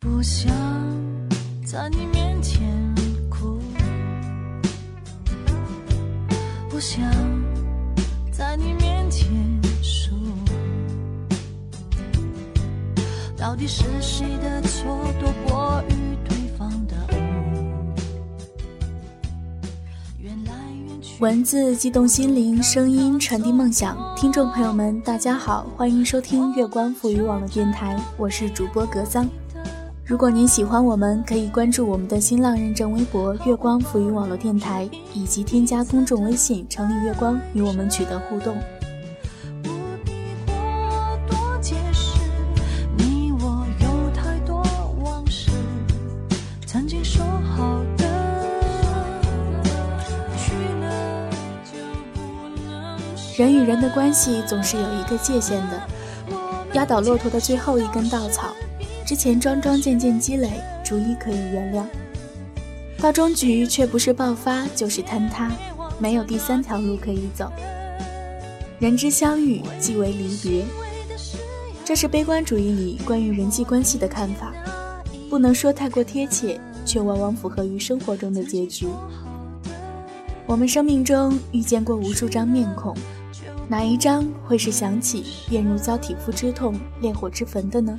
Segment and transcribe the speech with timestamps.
[0.00, 0.52] 不想
[1.66, 2.94] 在你面前
[3.28, 3.58] 哭，
[6.70, 7.02] 不想
[8.30, 9.28] 在你面前
[9.82, 10.14] 输。
[13.36, 17.92] 到底是谁的错多过于对方的误？
[20.20, 20.52] 缘来
[20.86, 21.20] 缘去。
[21.20, 23.98] 文字激动心灵，声音传递梦想。
[24.16, 29.28] 听众朋友们，大家好，欢迎收听月光赋予网络电台，我是主播格桑。
[30.08, 38.56] 如果您喜欢我们，可以关注我们的新浪认证微博“月光浮云网络电台”，以及添加公众微信“城里月光”与我们取得互动。
[53.36, 55.82] 人与人的关系总是有一个界限的，
[56.72, 58.48] 压倒骆驼的最后一根稻草，
[59.08, 60.50] 之前桩桩件件积累，
[60.84, 61.82] 逐一可以原谅，
[63.00, 65.50] 到终局却不是爆发就是坍塌，
[65.98, 67.50] 没有第三条路可以走。
[68.78, 70.62] 人之相遇即为离别，
[71.86, 74.52] 这是悲观主义里关于人际关系的看法，
[75.30, 78.86] 不能说太过贴切，却往往符合于生活中的结局。
[80.44, 82.94] 我们生命中遇见过无数张面孔，
[83.68, 87.96] 哪一张会是想起便如遭体肤之痛、烈火之焚的呢？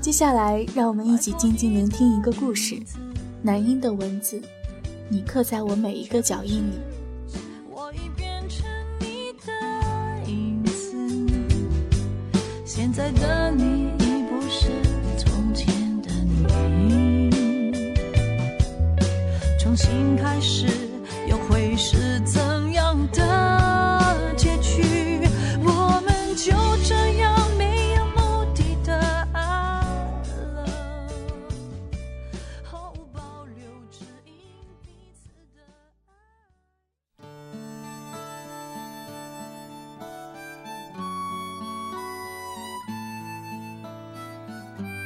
[0.00, 2.78] 接下来，让我们一起静静聆听一个故事，
[3.42, 4.40] 男音的文字，
[5.08, 6.78] 你刻在我每一个脚印里。
[7.70, 9.52] 我已变成你的
[10.30, 10.96] 影子，
[12.64, 14.70] 现在的你已不是
[15.16, 15.68] 从前
[16.02, 16.10] 的
[16.68, 17.30] 你，
[19.58, 20.66] 重新开始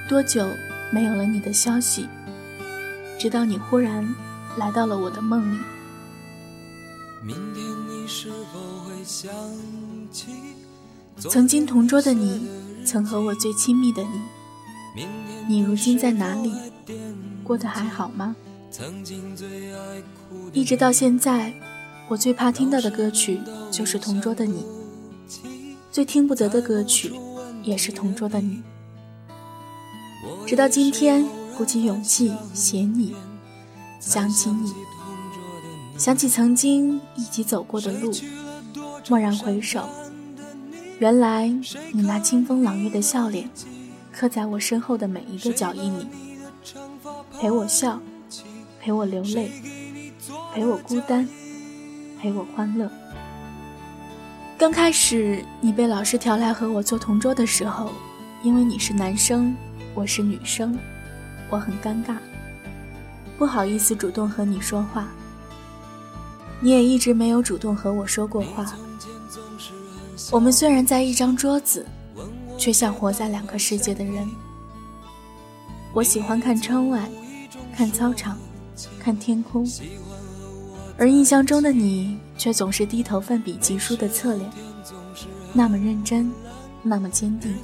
[0.07, 0.47] 多久
[0.91, 2.07] 没有了你的消息？
[3.19, 4.07] 直到你忽然
[4.59, 5.59] 来到了我的梦里。
[7.23, 9.33] 明天你是否会想
[10.13, 10.27] 起
[11.17, 12.47] 曾经同桌的你，
[12.85, 14.03] 曾和我最亲密的
[14.95, 15.07] 你，
[15.49, 16.53] 你如今在哪里？
[17.43, 18.37] 过得还好吗？
[20.53, 21.55] 一直到现在，
[22.09, 23.41] 我最怕听到的歌曲
[23.71, 24.67] 就是《同桌的你》，
[25.91, 27.15] 最听不得的歌曲
[27.63, 28.57] 也是《同桌的你》。
[30.47, 31.25] 直到今天，
[31.57, 33.15] 鼓起勇气写你，
[33.99, 34.75] 想起你，
[35.97, 38.13] 想起曾经一起走过的路，
[39.03, 39.89] 蓦然回首，
[40.99, 41.49] 原来
[41.93, 43.49] 你那清风朗月的笑脸，
[44.13, 46.07] 刻在我身后的每一个脚印里，
[47.41, 47.99] 陪我笑，
[48.81, 49.51] 陪我流泪，
[50.53, 51.27] 陪我孤单，
[52.21, 52.91] 陪我欢乐。
[54.59, 57.91] 刚开始你被老师调来和我做同桌的时候，
[58.43, 59.57] 因为你是男生，
[59.95, 60.77] 我是女生，
[61.49, 62.17] 我很尴尬，
[63.39, 65.07] 不好意思主动和你说话。
[66.61, 68.75] 你也一直没有主动和我说过话。
[70.33, 71.87] 我们虽然在一张桌子，
[72.59, 74.29] 却像活在两个世界的人。
[75.93, 77.09] 我喜欢看窗外，
[77.77, 78.37] 看操场，
[78.99, 79.65] 看天空，
[80.99, 84.51] 而印象中的你却总是低头奋笔疾书的侧脸，
[85.53, 86.33] 那么认真，
[86.83, 87.55] 那么坚定。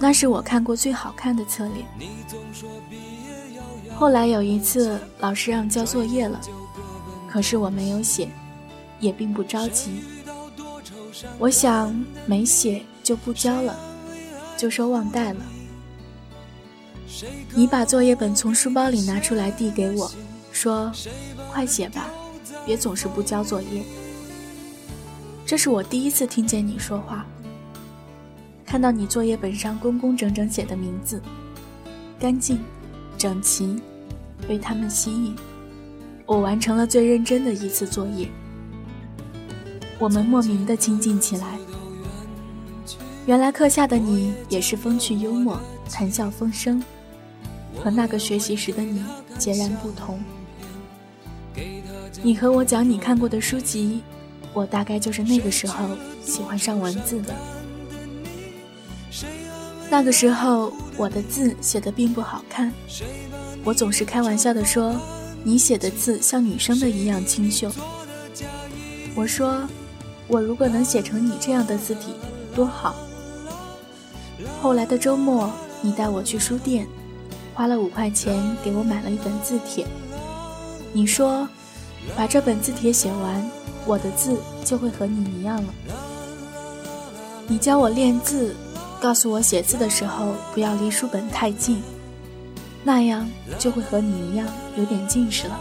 [0.00, 1.86] 那是我看过最好看的侧脸。
[3.94, 6.40] 后来有一次，老师让交作业了，
[7.28, 8.28] 可是我没有写，
[8.98, 10.02] 也并不着急。
[11.38, 11.94] 我想
[12.24, 13.78] 没写就不交了，
[14.56, 15.40] 就说忘带了。
[17.54, 20.10] 你把作业本从书包里拿出来递给我，
[20.50, 20.90] 说
[21.52, 22.08] ：“快写吧，
[22.64, 23.82] 别总是不交作业。”
[25.44, 27.26] 这是我第一次听见你说话。
[28.70, 31.20] 看到你作业本上工工整整写的名字，
[32.20, 32.60] 干净、
[33.18, 33.82] 整齐，
[34.46, 35.34] 被他们吸引，
[36.24, 38.28] 我完成了最认真的一次作业。
[39.98, 41.58] 我们莫名的亲近起来。
[43.26, 45.60] 原来课下的你也是风趣幽默、
[45.90, 46.80] 谈笑风生，
[47.82, 49.04] 和那个学习时的你
[49.36, 50.22] 截然不同。
[52.22, 54.00] 你和我讲你看过的书籍，
[54.54, 55.88] 我大概就是那个时候
[56.22, 57.34] 喜欢上文字的。
[59.90, 62.72] 那个时候我的字写的并不好看，
[63.64, 64.94] 我总是开玩笑的说，
[65.42, 67.68] 你写的字像女生的一样清秀。
[69.16, 69.66] 我说，
[70.28, 72.14] 我如果能写成你这样的字体，
[72.54, 72.94] 多好。
[74.62, 75.50] 后来的周末，
[75.82, 76.86] 你带我去书店，
[77.52, 79.84] 花了五块钱给我买了一本字帖。
[80.92, 81.48] 你说，
[82.16, 83.50] 把这本字帖写完，
[83.84, 85.74] 我的字就会和你一样了。
[87.48, 88.54] 你教我练字，
[89.00, 91.82] 告诉我写字的时候不要离书本太近，
[92.84, 93.26] 那样
[93.58, 95.58] 就会和你一样有点近视了。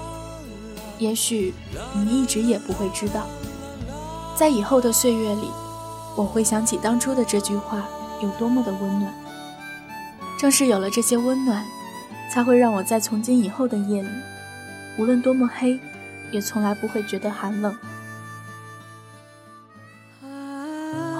[0.97, 1.53] 也许
[1.95, 3.25] 你一直也不会知道，
[4.35, 5.49] 在以后的岁月里，
[6.17, 7.87] 我会想起当初的这句话
[8.21, 9.13] 有多么的温暖。
[10.37, 11.65] 正是有了这些温暖，
[12.29, 14.09] 才会让我在从今以后的夜里，
[14.97, 15.79] 无论多么黑，
[16.31, 17.73] 也从来不会觉得寒冷。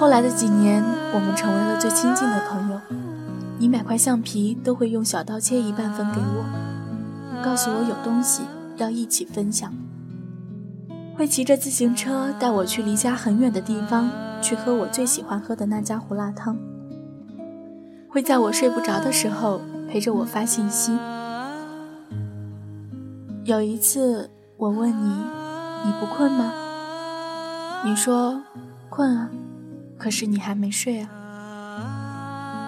[0.00, 0.82] 后来的几年，
[1.12, 2.80] 我们成为了最亲近的朋友。
[3.58, 8.44] 你买块橡皮都会用小刀切一半分给我，告诉我有东西
[8.78, 9.70] 要一起分享。
[11.18, 14.10] 会骑着自行车带我去离家很远的地方，
[14.40, 16.56] 去喝我最喜欢喝的那家胡辣汤。
[18.08, 20.98] 会在我睡不着的时候陪着我发信息。
[23.44, 25.12] 有一次我问你，
[25.84, 26.50] 你不困吗？
[27.84, 28.40] 你说
[28.88, 29.28] 困啊，
[30.00, 31.08] 可是你还没睡啊。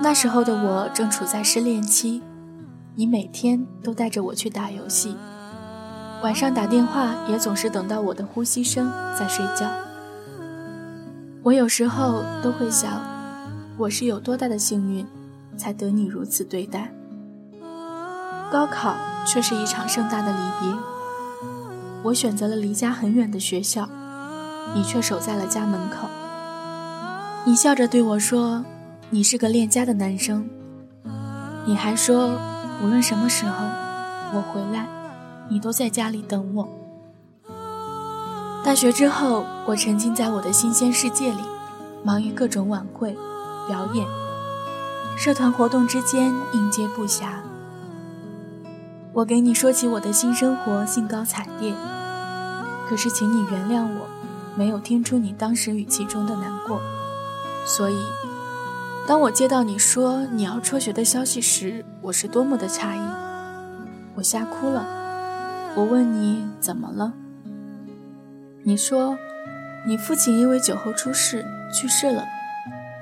[0.03, 2.23] 那时候的我正处在失恋期，
[2.95, 5.17] 你每天都带着我去打游戏，
[6.23, 9.69] 晚上打电话也总是等到我的呼吸声再睡觉。
[11.43, 13.01] 我有时候都会想，
[13.79, 15.05] 我是有多大的幸运。
[15.55, 16.91] 才得你如此对待。
[18.51, 18.97] 高考
[19.27, 20.79] 却是一场盛大的离别。
[22.05, 23.87] 我选择了离家很远的学校，
[24.75, 26.09] 你却守在了家门口。
[27.45, 28.65] 你笑着对我说
[29.11, 30.49] ：“你是个恋家的男生。”
[31.67, 32.39] 你还说，
[32.81, 33.65] 无论什么时候
[34.33, 34.87] 我回来，
[35.49, 36.69] 你都在家里等我。
[38.65, 41.43] 大学之后，我沉浸在我的新鲜世界里，
[42.05, 43.17] 忙于各种晚会、
[43.67, 44.07] 表演。
[45.19, 47.27] 社团活动之间应接不暇，
[49.13, 51.75] 我给你说起我的新生活，兴高采烈。
[52.89, 54.07] 可是，请你原谅我，
[54.57, 56.81] 没有听出你当时语气中的难过。
[57.65, 57.97] 所以，
[59.07, 63.01] 当我接到你说你要辍学的消息时，我是多么的诧异，
[64.17, 64.85] 我吓哭了。
[65.75, 67.15] 我问你怎么了？
[68.63, 69.17] 你说，
[69.87, 72.25] 你父亲因为酒后出事去世了，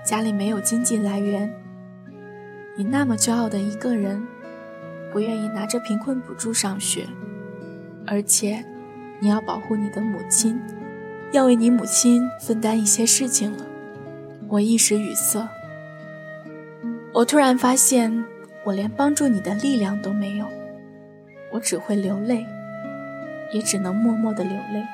[0.04, 1.52] 家里没有经济来源。
[2.76, 4.26] 你那么骄傲的一个人，
[5.12, 7.08] 不愿意拿着贫困补助上学，
[8.06, 8.64] 而且
[9.20, 10.60] 你要保护你的母亲，
[11.32, 13.66] 要为你母亲分担一些事情了。
[14.50, 15.46] 我一时语塞，
[17.14, 18.24] 我突然发现
[18.64, 20.46] 我连帮助你的力量都没有，
[21.52, 22.44] 我只会流泪，
[23.52, 24.84] 也只能默默的流泪。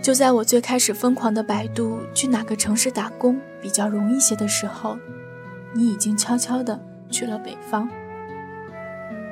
[0.00, 4.96] 就在我最开始疯狂的百度去哪个城市打工比较容易些的时候。
[5.72, 6.80] 你已经悄悄的
[7.10, 7.88] 去了北方，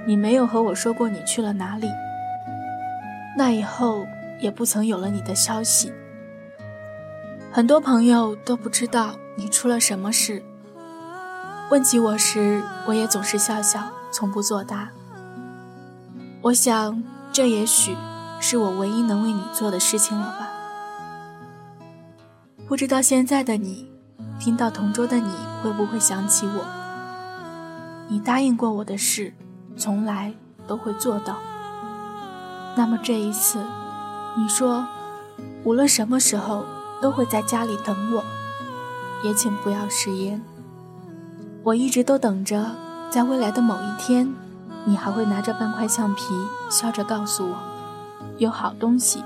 [0.06, 1.88] 你没有和我说过你去了哪里。
[3.36, 4.06] 那以后
[4.38, 5.92] 也不曾有了你的消息。
[7.58, 10.44] 很多朋友都不知道你出了什么事。
[11.72, 13.82] 问起我时，我也总是笑笑，
[14.12, 14.90] 从不作答。
[16.40, 17.02] 我想，
[17.32, 17.96] 这也许
[18.38, 20.49] 是我唯一能为你做的事情了吧。
[22.69, 23.90] 不知道现在的你。
[24.38, 26.64] 听到同桌的你会不会想起我？
[28.06, 29.35] 你答应过我的事，
[29.76, 30.33] 从来
[30.68, 31.38] 都会做到。
[32.76, 33.59] 那么这一次，
[34.37, 34.87] 你说
[35.64, 36.64] 无论什么时候
[37.00, 38.25] 都会在家里等我，
[39.23, 40.43] 也请不要食言。
[41.62, 42.71] 我一直都等着，
[43.11, 44.35] 在未来的某一天，
[44.85, 46.23] 你还会拿着半块橡皮，
[46.71, 47.57] 笑着告诉我，
[48.38, 49.23] 有好东西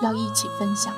[0.00, 0.92] 要一起分享。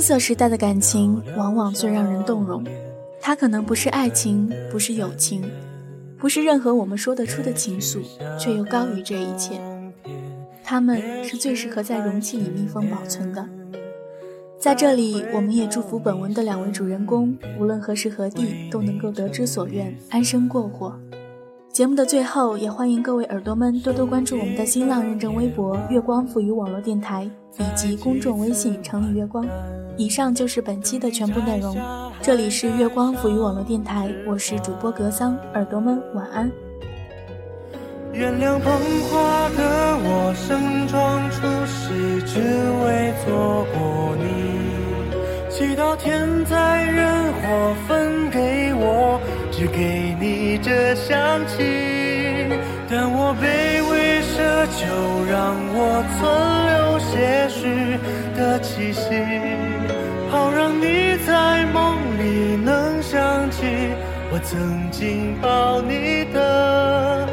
[0.00, 2.64] 青涩时代的感情往往最让人动容，
[3.20, 5.44] 它可能不是爱情，不是友情，
[6.16, 7.98] 不是任何我们说得出的情愫，
[8.38, 9.60] 却又高于这一切。
[10.64, 13.46] 它们是最适合在容器里密封保存的。
[14.58, 20.98] 在这里，我们也祝福本文的两位主人公，无论何时何地都能够得之所愿，安生过活。
[21.72, 27.22] 节目的最后，也欢迎各位耳朵们多多关注我们的新浪认证微博“月光赋予网络电台”
[27.58, 29.46] 以及公众微信“城里月光”。
[29.96, 31.76] 以上就是本期的全部内容。
[32.20, 36.50] 这里是月光赋予网络电台，我是主播格桑，耳朵们晚安。
[38.12, 38.72] 原谅捧
[39.08, 42.40] 花的我，盛装出席，只
[42.84, 44.24] 为错过你。
[45.48, 49.20] 祈祷天灾人祸分给我。
[49.60, 51.58] 只给你这香气，
[52.88, 54.88] 但我卑微奢求，
[55.30, 56.18] 让我存
[56.70, 57.60] 留些许
[58.34, 59.04] 的气息，
[60.30, 63.66] 好让你在梦里能想起
[64.32, 67.28] 我曾经抱你的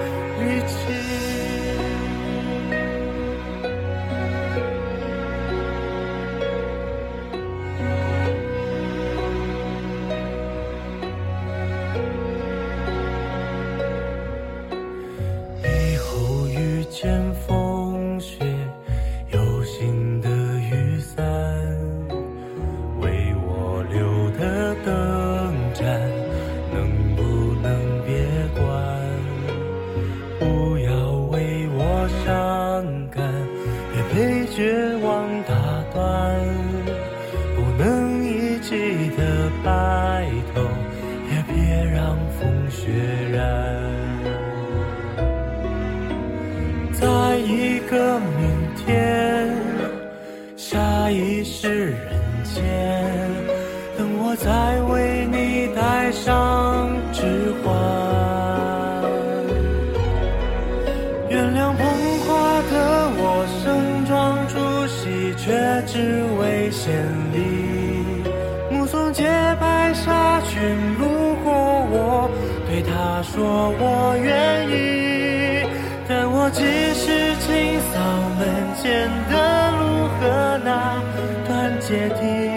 [32.24, 33.24] 伤感
[33.96, 35.54] 也被绝望打
[35.94, 36.40] 断
[37.56, 40.62] 不能一起的白头
[41.30, 42.92] 也别让风雪
[43.32, 43.38] 染
[46.94, 49.56] 在一个明天
[50.56, 53.04] 下一世人间
[53.98, 56.57] 等我再为你戴上
[73.38, 75.64] 说我愿意。
[76.10, 76.64] 但我只
[76.96, 78.00] 是清扫
[78.40, 78.42] 门
[78.82, 81.00] 前的路和那
[81.48, 82.57] 段阶梯。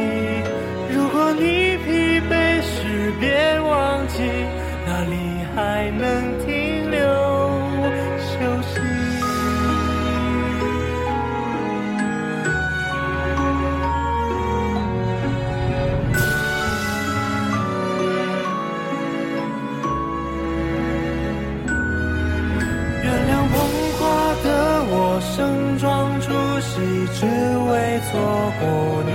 [23.02, 23.54] 原谅捧
[23.98, 24.00] 花
[24.44, 24.48] 的
[24.90, 26.26] 我盛装出
[26.60, 26.70] 席
[27.14, 27.24] 只
[27.70, 28.12] 为错
[28.60, 28.62] 过
[29.06, 29.10] 你，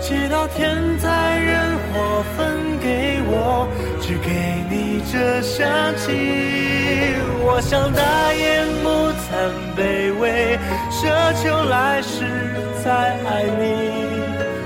[0.00, 0.62] 祈祷天
[0.98, 1.52] 灾人
[1.92, 3.68] 祸分给我，
[4.00, 4.28] 只给
[4.70, 5.62] 你这香
[5.96, 6.04] 气。
[7.46, 8.88] 我想大言不
[9.20, 9.28] 惭
[9.76, 9.78] 卑
[10.18, 10.58] 微，
[10.90, 11.02] 奢
[11.42, 12.24] 求来世
[12.82, 12.90] 再
[13.26, 13.62] 爱你。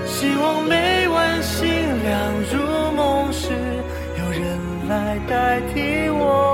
[0.07, 1.69] 希望每晚星
[2.05, 2.15] 亮
[2.51, 2.57] 入
[2.93, 3.51] 梦时，
[4.19, 4.41] 有人
[4.89, 6.48] 来代替我。